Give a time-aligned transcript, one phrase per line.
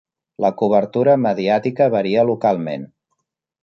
[0.45, 2.93] La cobertura mediàtica varia localment.